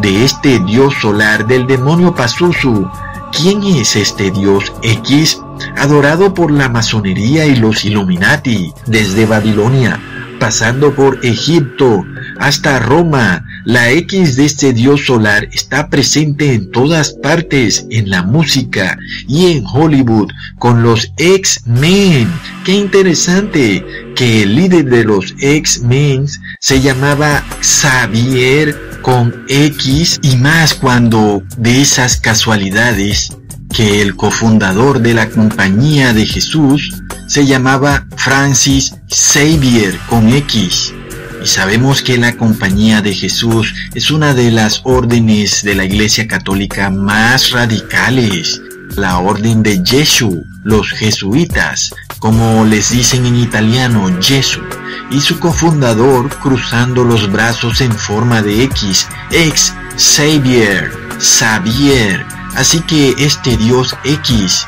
de 0.00 0.24
este 0.24 0.60
dios 0.60 0.94
solar 1.00 1.46
del 1.46 1.66
demonio 1.66 2.14
Pazuzu. 2.14 2.88
¿Quién 3.32 3.62
es 3.64 3.96
este 3.96 4.30
dios 4.30 4.72
X? 4.82 5.40
Adorado 5.76 6.34
por 6.34 6.50
la 6.50 6.68
masonería 6.68 7.46
y 7.46 7.56
los 7.56 7.84
Illuminati 7.84 8.72
desde 8.86 9.26
Babilonia, 9.26 10.00
pasando 10.38 10.94
por 10.94 11.24
Egipto 11.24 12.04
hasta 12.38 12.78
Roma. 12.78 13.44
La 13.64 13.90
X 13.90 14.36
de 14.36 14.46
este 14.46 14.72
dios 14.72 15.06
solar 15.06 15.48
está 15.52 15.90
presente 15.90 16.54
en 16.54 16.70
todas 16.70 17.12
partes, 17.12 17.86
en 17.90 18.08
la 18.08 18.22
música 18.22 18.98
y 19.28 19.52
en 19.52 19.64
Hollywood, 19.66 20.30
con 20.58 20.82
los 20.82 21.12
X-Men. 21.18 22.30
Qué 22.64 22.72
interesante 22.72 23.84
que 24.16 24.42
el 24.42 24.56
líder 24.56 24.86
de 24.86 25.04
los 25.04 25.34
X-Men 25.40 26.26
se 26.58 26.80
llamaba 26.80 27.44
Xavier 27.60 28.76
con 29.02 29.44
X 29.48 30.20
y 30.22 30.36
más 30.36 30.74
cuando 30.74 31.42
de 31.56 31.82
esas 31.82 32.20
casualidades 32.20 33.30
que 33.74 34.02
el 34.02 34.16
cofundador 34.16 35.00
de 35.00 35.14
la 35.14 35.28
compañía 35.28 36.12
de 36.12 36.26
Jesús 36.26 37.02
se 37.28 37.46
llamaba 37.46 38.06
Francis 38.16 38.94
Xavier 39.08 39.98
con 40.08 40.28
X. 40.28 40.92
Y 41.42 41.46
sabemos 41.46 42.02
que 42.02 42.18
la 42.18 42.36
Compañía 42.36 43.00
de 43.00 43.14
Jesús 43.14 43.74
es 43.94 44.10
una 44.10 44.34
de 44.34 44.50
las 44.50 44.82
órdenes 44.84 45.62
de 45.62 45.74
la 45.74 45.84
Iglesia 45.84 46.28
Católica 46.28 46.90
más 46.90 47.50
radicales. 47.52 48.60
La 48.96 49.18
orden 49.18 49.62
de 49.62 49.82
Jesús, 49.84 50.40
los 50.64 50.90
jesuitas, 50.90 51.94
como 52.18 52.66
les 52.66 52.90
dicen 52.90 53.24
en 53.24 53.36
italiano, 53.36 54.10
Jesús, 54.20 54.64
y 55.10 55.20
su 55.20 55.38
cofundador 55.38 56.28
cruzando 56.28 57.04
los 57.04 57.30
brazos 57.30 57.80
en 57.80 57.92
forma 57.92 58.42
de 58.42 58.64
X, 58.64 59.06
ex 59.30 59.72
Xavier, 59.96 60.92
Xavier. 61.18 62.26
Así 62.54 62.80
que 62.80 63.14
este 63.18 63.56
Dios 63.56 63.96
X 64.04 64.66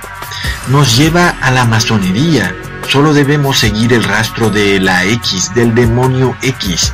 nos 0.68 0.96
lleva 0.96 1.30
a 1.40 1.50
la 1.50 1.64
masonería, 1.64 2.54
Solo 2.88 3.12
debemos 3.12 3.58
seguir 3.58 3.92
el 3.92 4.04
rastro 4.04 4.50
de 4.50 4.80
la 4.80 5.04
X, 5.04 5.54
del 5.54 5.74
demonio 5.74 6.36
X. 6.42 6.92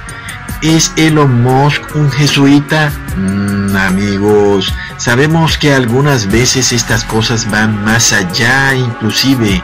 ¿Es 0.63 0.93
Elon 0.97 1.43
Musk 1.43 1.83
un 1.95 2.11
jesuita? 2.11 2.91
Mm, 3.17 3.77
amigos, 3.77 4.73
sabemos 4.97 5.57
que 5.57 5.73
algunas 5.73 6.27
veces 6.29 6.73
estas 6.73 7.05
cosas 7.05 7.51
van 7.51 7.85
más 7.85 8.13
allá 8.13 8.75
inclusive 8.75 9.63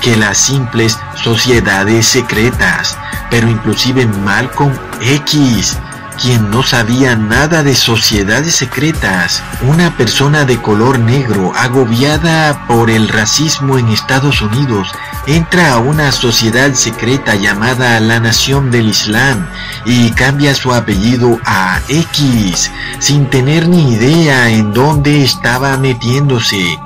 que 0.00 0.16
las 0.16 0.38
simples 0.38 0.98
sociedades 1.14 2.06
secretas, 2.06 2.98
pero 3.30 3.48
inclusive 3.48 4.06
Malcolm 4.06 4.72
X 5.00 5.78
quien 6.20 6.50
no 6.50 6.62
sabía 6.62 7.16
nada 7.16 7.62
de 7.62 7.74
sociedades 7.74 8.54
secretas, 8.54 9.42
una 9.62 9.96
persona 9.96 10.44
de 10.44 10.60
color 10.60 10.98
negro 10.98 11.52
agobiada 11.56 12.66
por 12.68 12.90
el 12.90 13.08
racismo 13.08 13.78
en 13.78 13.88
Estados 13.88 14.40
Unidos, 14.42 14.92
entra 15.26 15.72
a 15.72 15.78
una 15.78 16.10
sociedad 16.12 16.72
secreta 16.74 17.34
llamada 17.34 18.00
la 18.00 18.20
Nación 18.20 18.70
del 18.70 18.88
Islam 18.88 19.46
y 19.84 20.10
cambia 20.10 20.54
su 20.54 20.72
apellido 20.72 21.38
a 21.44 21.80
X, 21.88 22.70
sin 22.98 23.30
tener 23.30 23.68
ni 23.68 23.92
idea 23.92 24.50
en 24.50 24.72
dónde 24.72 25.22
estaba 25.22 25.76
metiéndose. 25.76 26.78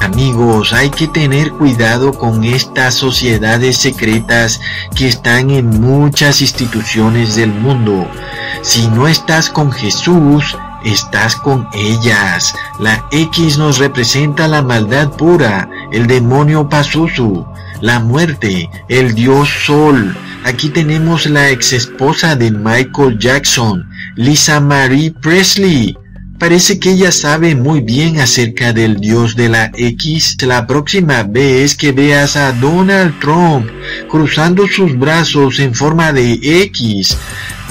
Amigos, 0.00 0.72
hay 0.72 0.90
que 0.90 1.06
tener 1.06 1.52
cuidado 1.52 2.12
con 2.12 2.42
estas 2.42 2.94
sociedades 2.94 3.78
secretas 3.78 4.60
que 4.96 5.06
están 5.06 5.50
en 5.50 5.80
muchas 5.80 6.40
instituciones 6.40 7.36
del 7.36 7.52
mundo. 7.52 8.08
Si 8.62 8.88
no 8.88 9.06
estás 9.06 9.48
con 9.48 9.70
Jesús, 9.70 10.56
estás 10.84 11.36
con 11.36 11.68
ellas. 11.72 12.54
La 12.80 13.04
X 13.12 13.58
nos 13.58 13.78
representa 13.78 14.48
la 14.48 14.62
maldad 14.62 15.10
pura, 15.10 15.68
el 15.92 16.06
demonio 16.06 16.68
Pazuzu, 16.68 17.46
la 17.80 18.00
muerte, 18.00 18.68
el 18.88 19.14
dios 19.14 19.48
Sol. 19.66 20.16
Aquí 20.44 20.70
tenemos 20.70 21.26
la 21.26 21.50
ex 21.50 21.72
esposa 21.72 22.34
de 22.34 22.50
Michael 22.50 23.18
Jackson, 23.18 23.88
Lisa 24.16 24.60
Marie 24.60 25.12
Presley. 25.12 25.96
Parece 26.38 26.80
que 26.80 26.90
ella 26.90 27.12
sabe 27.12 27.54
muy 27.54 27.80
bien 27.80 28.18
acerca 28.18 28.72
del 28.72 28.98
dios 28.98 29.36
de 29.36 29.48
la 29.48 29.70
X. 29.74 30.36
La 30.42 30.66
próxima 30.66 31.22
vez 31.22 31.76
que 31.76 31.92
veas 31.92 32.36
a 32.36 32.52
Donald 32.52 33.20
Trump 33.20 33.68
cruzando 34.10 34.66
sus 34.66 34.98
brazos 34.98 35.60
en 35.60 35.72
forma 35.72 36.12
de 36.12 36.40
X, 36.64 37.16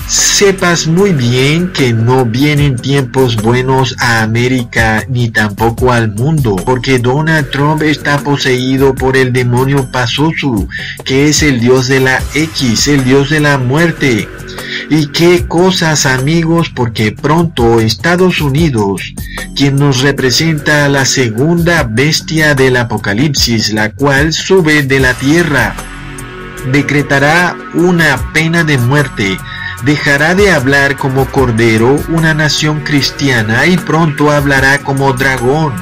sepas 0.08 0.88
muy 0.88 1.12
bien 1.14 1.72
que 1.72 1.94
no 1.94 2.26
vienen 2.26 2.76
tiempos 2.76 3.36
buenos 3.36 3.96
a 4.00 4.22
América 4.22 5.06
ni 5.08 5.30
tampoco 5.30 5.92
al 5.92 6.12
mundo, 6.14 6.56
porque 6.66 7.00
Donald 7.00 7.50
Trump 7.50 7.82
está 7.84 8.20
poseído 8.20 8.94
por 8.94 9.16
el 9.16 9.32
demonio 9.34 9.90
Pazuzu, 9.92 10.68
que 11.06 11.30
es 11.30 11.44
el 11.44 11.60
dios 11.60 11.88
de 11.88 12.00
la 12.00 12.22
X, 12.34 12.88
el 12.88 13.04
dios 13.04 13.30
de 13.30 13.40
la 13.40 13.58
muerte. 13.58 14.28
Y 14.90 15.08
qué 15.08 15.48
cosas 15.48 16.06
amigos, 16.06 16.70
porque 16.70 17.12
pronto 17.12 17.80
Estados 17.80 18.42
Unidos, 18.42 19.14
quien 19.56 19.78
nos 19.78 20.02
representa 20.02 20.90
la 20.90 21.06
segunda 21.06 21.84
bestia 21.84 22.56
del 22.56 22.78
Apocalipsis, 22.78 23.74
la 23.74 23.92
cual 23.92 24.34
sube 24.34 24.84
de 24.84 25.00
la 25.00 25.14
tierra, 25.14 25.76
decretará 26.72 27.56
una 27.74 28.32
pena 28.34 28.64
de 28.64 28.78
muerte 28.78 29.38
dejará 29.84 30.36
de 30.36 30.52
hablar 30.52 30.96
como 30.96 31.26
cordero, 31.26 31.96
una 32.10 32.34
nación 32.34 32.82
cristiana, 32.82 33.66
y 33.66 33.78
pronto 33.78 34.32
hablará 34.32 34.80
como 34.80 35.14
dragón. 35.14 35.74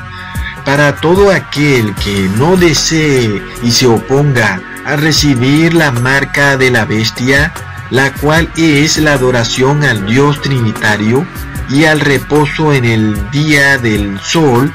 Para 0.65 0.95
todo 0.97 1.31
aquel 1.31 1.95
que 1.95 2.29
no 2.37 2.55
desee 2.55 3.41
y 3.63 3.71
se 3.71 3.87
oponga 3.87 4.61
a 4.85 4.95
recibir 4.95 5.73
la 5.73 5.91
marca 5.91 6.57
de 6.57 6.71
la 6.71 6.85
bestia, 6.85 7.53
la 7.89 8.13
cual 8.13 8.49
es 8.55 8.97
la 8.97 9.13
adoración 9.13 9.83
al 9.83 10.05
Dios 10.05 10.41
Trinitario 10.41 11.25
y 11.69 11.85
al 11.85 11.99
reposo 11.99 12.73
en 12.73 12.85
el 12.85 13.31
día 13.31 13.77
del 13.77 14.19
sol, 14.19 14.73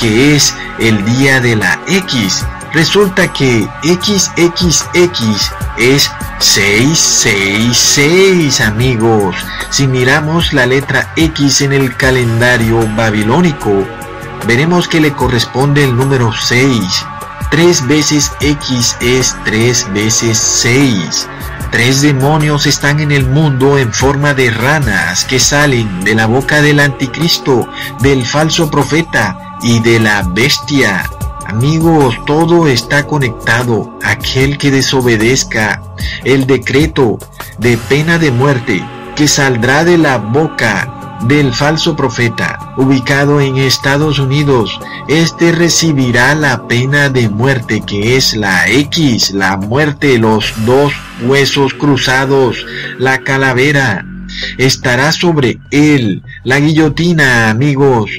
que 0.00 0.34
es 0.34 0.54
el 0.78 1.04
día 1.04 1.40
de 1.40 1.56
la 1.56 1.78
X. 1.86 2.44
Resulta 2.72 3.32
que 3.32 3.68
XXX 3.84 5.52
es 5.78 6.10
666 6.40 8.60
amigos. 8.60 9.36
Si 9.70 9.86
miramos 9.86 10.52
la 10.52 10.66
letra 10.66 11.12
X 11.16 11.60
en 11.62 11.72
el 11.72 11.96
calendario 11.96 12.86
babilónico, 12.96 13.86
veremos 14.46 14.88
que 14.88 15.00
le 15.00 15.12
corresponde 15.12 15.84
el 15.84 15.96
número 15.96 16.32
6. 16.32 17.06
3 17.50 17.86
veces 17.86 18.32
X 18.40 18.96
es 19.00 19.36
3 19.44 19.92
veces 19.92 20.38
6. 20.38 21.28
Tres 21.70 22.02
demonios 22.02 22.66
están 22.66 23.00
en 23.00 23.10
el 23.10 23.26
mundo 23.26 23.78
en 23.78 23.90
forma 23.92 24.34
de 24.34 24.50
ranas 24.50 25.24
que 25.24 25.40
salen 25.40 26.04
de 26.04 26.14
la 26.14 26.26
boca 26.26 26.62
del 26.62 26.78
anticristo, 26.78 27.68
del 28.00 28.24
falso 28.24 28.70
profeta 28.70 29.56
y 29.60 29.80
de 29.80 29.98
la 29.98 30.22
bestia. 30.22 31.10
Amigos, 31.54 32.18
todo 32.26 32.66
está 32.66 33.06
conectado. 33.06 33.96
Aquel 34.02 34.58
que 34.58 34.72
desobedezca 34.72 35.80
el 36.24 36.48
decreto 36.48 37.16
de 37.58 37.78
pena 37.78 38.18
de 38.18 38.32
muerte 38.32 38.84
que 39.14 39.28
saldrá 39.28 39.84
de 39.84 39.96
la 39.96 40.18
boca 40.18 41.20
del 41.28 41.54
falso 41.54 41.94
profeta 41.94 42.74
ubicado 42.76 43.40
en 43.40 43.56
Estados 43.56 44.18
Unidos, 44.18 44.80
este 45.06 45.52
recibirá 45.52 46.34
la 46.34 46.66
pena 46.66 47.08
de 47.08 47.28
muerte 47.28 47.82
que 47.86 48.16
es 48.16 48.34
la 48.34 48.68
X, 48.68 49.30
la 49.30 49.56
muerte, 49.56 50.18
los 50.18 50.52
dos 50.66 50.92
huesos 51.22 51.72
cruzados, 51.72 52.66
la 52.98 53.18
calavera. 53.18 54.04
Estará 54.58 55.12
sobre 55.12 55.60
él 55.70 56.24
la 56.42 56.58
guillotina, 56.58 57.48
amigos 57.48 58.10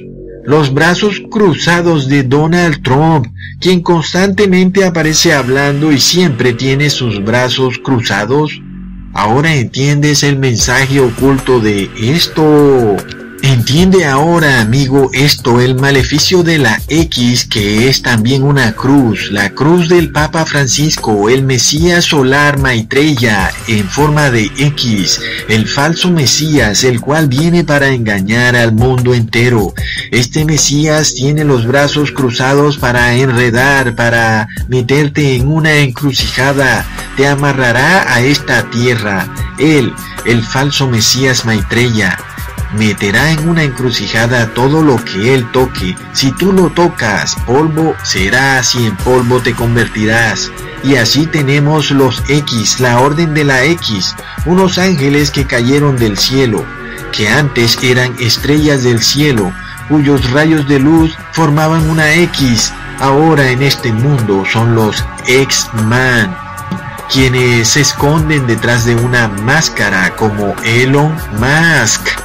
los 0.46 0.74
brazos 0.74 1.22
cruzados 1.32 2.08
de 2.08 2.24
Donald 2.24 2.82
Trump, 2.84 3.28
quien 3.60 3.82
constantemente 3.82 4.86
aparece 4.86 5.34
hablando 5.34 5.92
y 5.92 6.00
siempre 6.00 6.54
tiene 6.54 6.90
sus 6.90 7.24
brazos 7.24 7.80
cruzados. 7.80 8.62
Ahora 9.14 9.56
entiendes 9.56 10.24
el 10.24 10.38
mensaje 10.38 11.00
oculto 11.00 11.60
de 11.60 11.90
esto. 11.98 12.96
Entiende 13.48 14.06
ahora, 14.06 14.60
amigo, 14.60 15.12
esto, 15.14 15.62
el 15.62 15.76
maleficio 15.76 16.42
de 16.42 16.58
la 16.58 16.82
X, 16.88 17.46
que 17.46 17.88
es 17.88 18.02
también 18.02 18.42
una 18.42 18.72
cruz, 18.72 19.30
la 19.32 19.52
cruz 19.52 19.88
del 19.88 20.12
Papa 20.12 20.48
Francisco, 20.48 21.30
el 21.30 21.44
Mesías 21.44 22.06
solar 22.06 22.58
Maitreya 22.58 23.52
en 23.68 23.88
forma 23.88 24.32
de 24.32 24.50
X, 24.58 25.22
el 25.48 25.68
falso 25.68 26.10
Mesías, 26.10 26.84
el 26.84 27.00
cual 27.00 27.28
viene 27.28 27.64
para 27.64 27.90
engañar 27.90 28.56
al 28.56 28.72
mundo 28.74 29.14
entero. 29.14 29.76
Este 30.10 30.44
Mesías 30.44 31.14
tiene 31.14 31.44
los 31.44 31.68
brazos 31.68 32.12
cruzados 32.12 32.80
para 32.80 33.16
enredar, 33.16 33.96
para 33.96 34.48
meterte 34.70 35.36
en 35.36 35.50
una 35.50 35.76
encrucijada, 35.76 36.84
te 37.16 37.28
amarrará 37.28 38.12
a 38.12 38.22
esta 38.22 38.68
tierra. 38.72 39.32
Él, 39.60 39.94
el 40.26 40.44
falso 40.44 40.88
Mesías 40.88 41.46
Maitreya, 41.46 42.18
meterá 42.78 43.32
en 43.32 43.48
una 43.48 43.64
encrucijada 43.64 44.54
todo 44.54 44.84
lo 44.84 45.04
que 45.04 45.34
él 45.34 45.50
toque. 45.52 45.96
Si 46.14 46.32
tú 46.32 46.52
lo 46.52 46.70
tocas, 46.70 47.36
polvo 47.46 47.96
serás 48.04 48.76
y 48.76 48.86
en 48.86 48.96
polvo 48.98 49.42
te 49.42 49.54
convertirás. 49.54 50.52
Y 50.84 50.96
así 50.96 51.26
tenemos 51.26 51.92
los 51.92 52.24
X, 52.30 52.80
la 52.80 53.00
orden 53.00 53.34
de 53.34 53.44
la 53.44 53.64
X, 53.64 54.16
unos 54.46 54.78
ángeles 54.78 55.32
que 55.32 55.46
cayeron 55.46 55.98
del 55.98 56.18
cielo, 56.18 56.64
que 57.12 57.28
antes 57.30 57.78
eran 57.82 58.16
estrellas 58.20 58.84
del 58.84 59.02
cielo, 59.02 59.52
cuyos 59.90 60.30
rayos 60.32 60.68
de 60.68 60.80
luz 60.80 61.16
formaban 61.32 61.90
una 61.90 62.14
X. 62.14 62.72
Ahora 63.00 63.50
en 63.50 63.62
este 63.62 63.92
mundo 63.92 64.44
son 64.52 64.76
los 64.76 65.04
X-Man, 65.28 66.36
quienes 67.12 67.70
se 67.70 67.82
esconden 67.82 68.48
detrás 68.48 68.86
de 68.86 68.96
una 68.96 69.28
máscara 69.28 70.16
como 70.16 70.56
Elon 70.64 71.16
Musk 71.40 72.25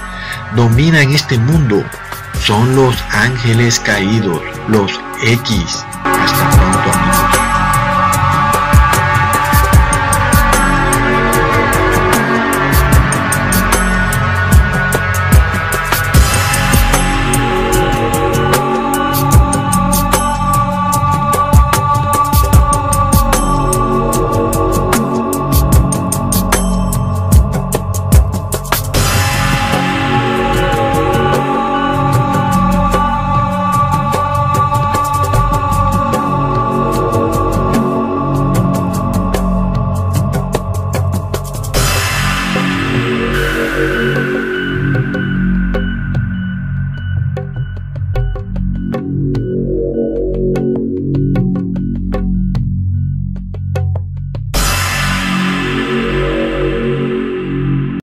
dominan 0.57 1.13
este 1.13 1.39
mundo 1.39 1.85
son 2.41 2.75
los 2.75 2.97
ángeles 3.11 3.79
caídos, 3.81 4.43
los 4.69 5.01
X. 5.23 5.85